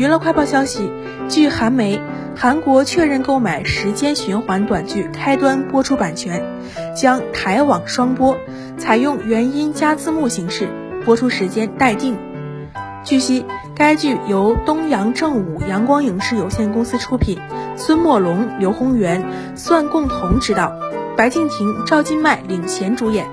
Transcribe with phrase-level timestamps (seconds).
[0.00, 0.90] 娱乐快报消息，
[1.28, 2.00] 据韩媒，
[2.34, 6.42] 韩国确认购买时间循环短剧开端播出版权，
[6.96, 8.38] 将台网双播，
[8.78, 10.70] 采用原音加字幕形式，
[11.04, 12.16] 播出时间待定。
[13.04, 13.44] 据悉，
[13.76, 17.38] 该剧由东阳正午阳光影视有限公司出品，
[17.76, 19.22] 孙墨龙、刘宏元、
[19.54, 20.72] 算共同执导，
[21.14, 23.26] 白敬亭、赵今麦领衔主演。